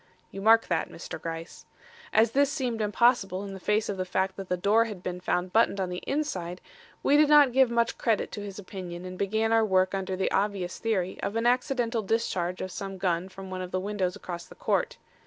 [0.31, 1.21] (You mark that, Mr.
[1.21, 1.67] Gryce.)
[2.11, 5.53] As this seemed impossible in face of the fact that the door had been found
[5.53, 6.59] buttoned on the inside,
[7.03, 10.31] we did not give much credit to his opinion and began our work under the
[10.31, 14.45] obvious theory of an accidental discharge of some gun from one of the windows across
[14.47, 14.97] the court.